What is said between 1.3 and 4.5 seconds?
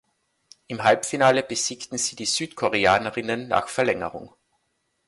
besiegten sie die Südkoreanerinnen nach Verlängerung.